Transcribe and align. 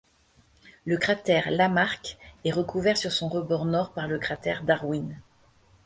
Le 0.85 0.97
cratère 0.97 1.51
Lamarck 1.51 2.17
est 2.43 2.51
recouvert 2.51 2.97
sur 2.97 3.11
son 3.11 3.29
rebord 3.29 3.65
nord 3.65 3.93
par 3.93 4.07
le 4.07 4.17
cratère 4.17 4.63
Darwin. 4.63 5.15